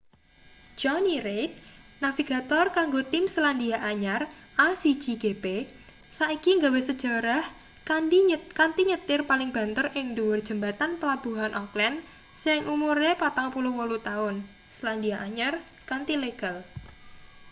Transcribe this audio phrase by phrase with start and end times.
[0.81, 1.51] johny reid
[2.05, 4.21] navigator kanggo tim selandia anyar
[4.67, 5.45] a1gp
[6.17, 7.43] saiki gawe sejarah
[8.61, 11.97] kanthi nyetir paling banter ing ndhuwur jembatan pelabuhan auckland
[12.43, 14.35] sing umure 48-taun
[14.77, 15.53] selandia anyar
[15.89, 16.57] kanthi legal